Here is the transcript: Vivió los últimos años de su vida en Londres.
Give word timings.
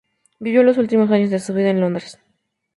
Vivió 0.39 0.63
los 0.63 0.79
últimos 0.79 1.11
años 1.11 1.29
de 1.29 1.37
su 1.37 1.53
vida 1.53 1.69
en 1.69 1.79
Londres. 1.79 2.17